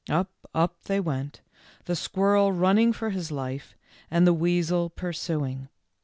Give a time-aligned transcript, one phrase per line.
[0.09, 1.41] Up, up, they went,
[1.85, 3.75] the squirrel running for his life,
[4.09, 5.69] and the weasel pursuing.